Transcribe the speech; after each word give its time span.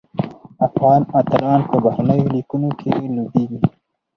افغان 0.67 1.01
اتلان 1.19 1.59
په 1.69 1.75
بهرنیو 1.85 2.31
لیګونو 2.35 2.69
کې 2.79 2.91
لوبیږي. 3.15 3.59